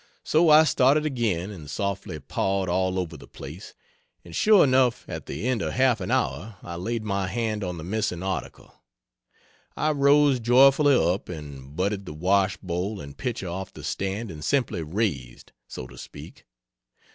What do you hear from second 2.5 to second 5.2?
all over the place, and sure enough